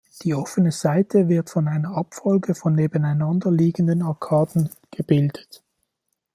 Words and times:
Die 0.23 0.33
offene 0.33 0.71
Seite 0.71 1.29
wird 1.29 1.51
von 1.51 1.67
einer 1.67 1.95
Abfolge 1.95 2.55
von 2.55 2.73
nebeneinander 2.73 3.51
liegenden 3.51 4.01
Arkaden 4.01 4.71
gebildet. 4.89 5.63